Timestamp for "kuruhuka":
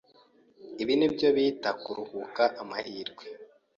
1.81-2.43